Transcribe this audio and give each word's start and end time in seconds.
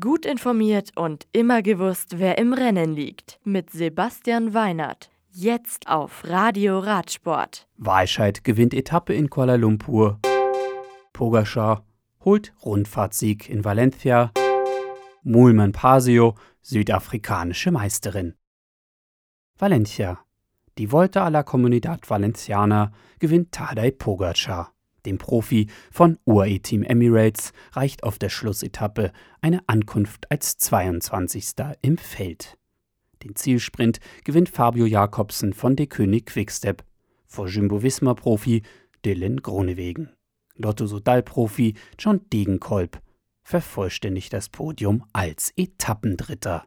Gut 0.00 0.24
informiert 0.24 0.92
und 0.96 1.26
immer 1.32 1.60
gewusst, 1.60 2.18
wer 2.18 2.38
im 2.38 2.54
Rennen 2.54 2.94
liegt. 2.94 3.38
Mit 3.44 3.68
Sebastian 3.68 4.54
Weinert. 4.54 5.10
Jetzt 5.30 5.88
auf 5.88 6.22
Radio 6.24 6.78
Radsport. 6.78 7.68
Weisheit 7.76 8.44
gewinnt 8.44 8.72
Etappe 8.72 9.12
in 9.12 9.28
Kuala 9.28 9.56
Lumpur. 9.56 10.20
Pogacar 11.12 11.84
holt 12.24 12.54
Rundfahrtsieg 12.64 13.50
in 13.50 13.62
Valencia. 13.62 14.32
Mulman 15.22 15.72
Pasio, 15.72 16.34
südafrikanische 16.62 17.70
Meisterin. 17.70 18.36
Valencia. 19.58 20.24
Die 20.78 20.90
Volta 20.90 21.26
a 21.26 21.28
la 21.28 21.42
Comunidad 21.42 22.08
Valenciana 22.08 22.90
gewinnt 23.18 23.52
Tadej 23.52 23.92
Pogacar. 23.92 24.73
Dem 25.06 25.18
Profi 25.18 25.68
von 25.90 26.18
UAE 26.26 26.60
Team 26.60 26.82
Emirates 26.82 27.52
reicht 27.72 28.04
auf 28.04 28.18
der 28.18 28.30
Schlussetappe 28.30 29.12
eine 29.42 29.60
Ankunft 29.66 30.30
als 30.30 30.56
22. 30.56 31.54
im 31.82 31.98
Feld. 31.98 32.56
Den 33.22 33.36
Zielsprint 33.36 34.00
gewinnt 34.24 34.48
Fabio 34.48 34.86
Jakobsen 34.86 35.52
von 35.52 35.76
De 35.76 35.86
König 35.86 36.26
Quickstep 36.26 36.84
vor 37.26 37.48
Jumbo-Visma-Profi 37.48 38.62
Dylan 39.04 39.42
Gronewegen. 39.42 40.10
Lotto-Sodal-Profi 40.56 41.74
John 41.98 42.20
Degenkolb 42.32 43.00
vervollständigt 43.42 44.32
das 44.32 44.48
Podium 44.48 45.04
als 45.12 45.52
Etappendritter. 45.56 46.66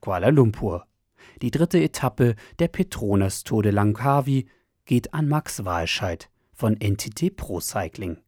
Kuala 0.00 0.28
Lumpur. 0.28 0.86
Die 1.40 1.50
dritte 1.50 1.80
Etappe 1.80 2.36
der 2.58 2.68
Petronas 2.68 3.42
Tour 3.44 3.62
de 3.62 3.72
Langkawi 3.72 4.46
geht 4.84 5.14
an 5.14 5.28
Max 5.28 5.64
Walscheid 5.64 6.28
von 6.62 6.74
NTT 6.74 7.34
Pro 7.36 7.58
Cycling. 7.58 8.18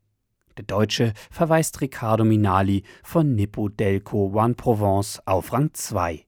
Der 0.56 0.64
Deutsche 0.64 1.12
verweist 1.30 1.80
Riccardo 1.80 2.24
Minali 2.24 2.82
von 3.04 3.36
Nippo 3.36 3.68
Delco 3.68 4.32
One 4.34 4.54
Provence 4.54 5.22
auf 5.24 5.52
Rang 5.52 5.72
2. 5.72 6.26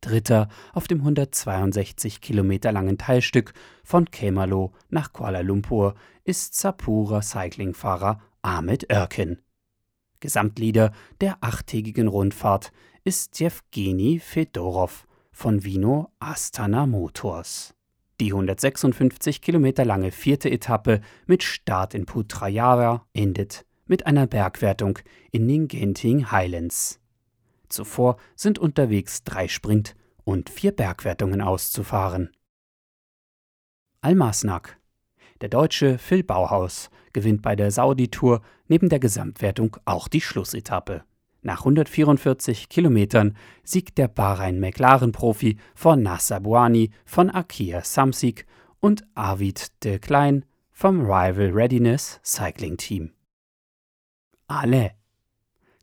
Dritter 0.00 0.46
auf 0.72 0.86
dem 0.86 0.98
162 0.98 2.20
Kilometer 2.20 2.70
langen 2.70 2.98
Teilstück 2.98 3.52
von 3.82 4.04
Kemalo 4.04 4.74
nach 4.90 5.12
Kuala 5.12 5.40
Lumpur 5.40 5.96
ist 6.22 6.54
Sapura 6.54 7.20
Cyclingfahrer 7.20 8.20
Ahmed 8.42 8.84
Erkin. 8.84 9.38
Gesamtleader 10.20 10.92
der 11.20 11.38
achttägigen 11.40 12.06
Rundfahrt 12.06 12.70
ist 13.02 13.40
Jewgeni 13.40 14.20
Fedorov 14.20 15.08
von 15.32 15.64
Vino 15.64 16.12
Astana 16.20 16.86
Motors. 16.86 17.74
Die 18.20 18.32
156 18.32 19.40
Kilometer 19.40 19.86
lange 19.86 20.10
vierte 20.10 20.50
Etappe 20.50 21.00
mit 21.24 21.42
Start 21.42 21.94
in 21.94 22.04
Putrajaya 22.04 23.06
endet 23.14 23.64
mit 23.86 24.04
einer 24.04 24.26
Bergwertung 24.26 24.98
in 25.32 25.48
den 25.48 25.68
Genting 25.68 26.30
Highlands. 26.30 27.00
Zuvor 27.70 28.18
sind 28.36 28.58
unterwegs 28.58 29.24
drei 29.24 29.48
Sprint- 29.48 29.96
und 30.22 30.50
vier 30.50 30.72
Bergwertungen 30.72 31.40
auszufahren. 31.40 32.30
Almasnak. 34.02 34.78
Der 35.40 35.48
Deutsche 35.48 35.96
Phil 35.96 36.22
Bauhaus 36.22 36.90
gewinnt 37.14 37.40
bei 37.40 37.56
der 37.56 37.70
Saudi-Tour 37.70 38.42
neben 38.68 38.90
der 38.90 39.00
Gesamtwertung 39.00 39.78
auch 39.86 40.08
die 40.08 40.20
Schlussetappe. 40.20 41.04
Nach 41.42 41.60
144 41.60 42.68
Kilometern 42.68 43.36
siegt 43.62 43.96
der 43.96 44.08
Bahrain-McLaren-Profi 44.08 45.56
vor 45.74 45.96
Nasser 45.96 46.40
Bouani 46.40 46.90
von 47.06 47.30
Akia 47.30 47.82
Samsic 47.82 48.46
und 48.80 49.04
Arvid 49.14 49.82
de 49.84 49.98
Klein 49.98 50.44
vom 50.70 51.00
Rival 51.00 51.50
Readiness 51.50 52.20
Cycling 52.22 52.76
Team. 52.76 53.12
Ale. 54.46 54.92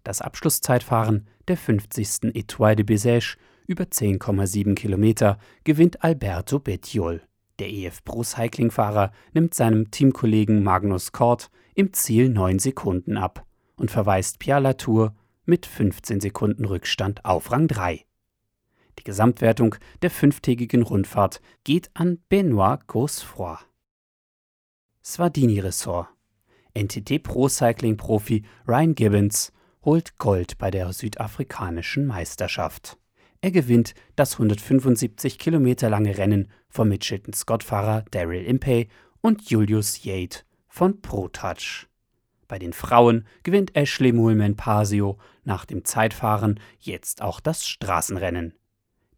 Das 0.04 0.22
Abschlusszeitfahren 0.22 1.28
der 1.48 1.58
50. 1.58 2.36
Etoile 2.36 2.76
de 2.76 2.86
Bessèges 2.86 3.38
über 3.66 3.86
10,7 3.86 4.76
Kilometer 4.76 5.38
gewinnt 5.64 6.04
Alberto 6.04 6.60
Bettiol. 6.60 7.22
Der 7.60 7.70
EF 7.70 8.04
Pro 8.04 8.24
Cycling-Fahrer 8.24 9.12
nimmt 9.34 9.54
seinem 9.54 9.90
Teamkollegen 9.90 10.64
Magnus 10.64 11.12
Kort 11.12 11.50
im 11.74 11.94
Ziel 11.94 12.30
9 12.30 12.60
Sekunden 12.60 13.18
ab 13.18 13.46
und 13.76 13.92
verweist 13.92 14.40
Pierre 14.40 14.62
Latour 14.62 15.16
mit 15.48 15.66
15 15.66 16.20
Sekunden 16.20 16.66
Rückstand 16.66 17.26
auf 17.26 17.52
Rang 17.52 17.68
3. 17.68 18.06
Die 19.00 19.04
Gesamtwertung 19.04 19.76
der 20.02 20.12
fünftägigen 20.12 20.84
Rundfahrt 20.84 21.42
geht 21.64 21.90
an 21.94 22.20
Benoit 22.30 22.86
Cosfroy. 22.88 23.58
Svardini 25.04 25.60
Ressort. 25.60 26.10
NTT 26.78 27.24
Pro 27.24 27.48
Cycling 27.48 27.98
Profi 27.98 28.44
Ryan 28.68 28.94
Gibbons 28.94 29.52
holt 29.84 30.18
Gold 30.18 30.58
bei 30.58 30.70
der 30.70 30.92
südafrikanischen 30.94 32.06
Meisterschaft. 32.06 32.98
Er 33.42 33.52
gewinnt 33.52 33.94
das 34.16 34.34
175 34.34 35.40
Kilometer 35.40 35.90
lange 35.90 36.18
Rennen 36.18 36.50
vom 36.70 36.90
Mitchelton-Scott-Fahrer 36.90 38.04
Daryl 38.12 38.44
Impey 38.44 38.90
und 39.22 39.50
Julius 39.50 40.04
Yate 40.04 40.44
von 40.68 41.02
ProTouch. 41.02 41.88
Bei 42.48 42.60
den 42.60 42.74
Frauen 42.74 43.26
gewinnt 43.44 43.76
Ashley 43.76 44.12
Mulman 44.12 44.56
Pasio 44.56 45.18
nach 45.44 45.66
dem 45.66 45.84
Zeitfahren 45.84 46.60
jetzt 46.80 47.22
auch 47.22 47.40
das 47.40 47.68
Straßenrennen. 47.68 48.54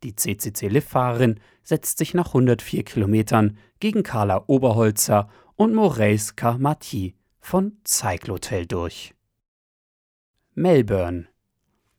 Die 0.04 0.16
CCC-Liv-Fahrerin 0.16 1.40
setzt 1.64 1.98
sich 1.98 2.14
nach 2.14 2.28
104 2.28 2.84
Kilometern 2.84 3.58
gegen 3.80 4.04
Carla 4.04 4.46
Oberholzer 4.48 5.30
und 5.56 5.74
Maurice 5.74 6.34
Carmati 6.36 7.16
von 7.40 7.78
Cyclotel 7.86 8.66
durch. 8.66 9.14
Melbourne. 10.56 11.28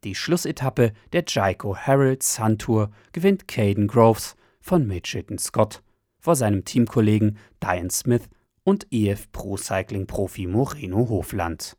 Die 0.02 0.14
Schlussetappe 0.14 0.92
der 1.12 1.24
Jaiko 1.26 1.76
Herald 1.76 2.22
Sun 2.22 2.58
Tour 2.58 2.91
gewinnt 3.12 3.48
Caden 3.48 3.86
Groves 3.86 4.34
von 4.60 4.86
Mitchelton 4.86 5.38
Scott 5.38 5.82
vor 6.18 6.36
seinem 6.36 6.64
Teamkollegen 6.64 7.38
Diane 7.62 7.91
Smith 7.91 8.28
und 8.70 8.86
EF 8.92 9.32
Pro 9.32 9.56
Cycling 9.56 10.06
Profi 10.06 10.47
Moreno 10.47 11.08
Hofland. 11.08 11.76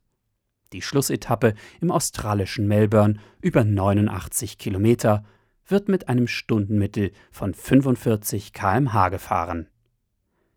Die 0.73 0.81
Schlussetappe 0.81 1.53
im 1.79 1.89
australischen 1.89 2.67
Melbourne 2.67 3.17
über 3.41 3.63
89 3.63 4.57
Kilometer 4.57 5.23
wird 5.65 5.87
mit 5.87 6.09
einem 6.09 6.27
Stundenmittel 6.27 7.13
von 7.31 7.53
45 7.53 8.51
km/h 8.51 9.07
gefahren. 9.07 9.69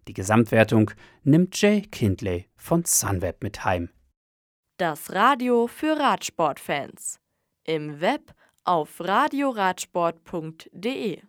Die 0.09 0.13
Gesamtwertung 0.13 0.91
nimmt 1.23 1.61
Jay 1.61 1.83
Kindley 1.83 2.49
von 2.57 2.83
Sunweb 2.85 3.45
mit 3.45 3.65
heim. 3.65 3.91
Das 4.77 5.13
Radio 5.13 5.69
für 5.69 5.97
Radsportfans. 5.97 7.21
Im 7.63 8.01
Web 8.01 8.35
auf 8.65 8.99
radioradsport.de 8.99 11.23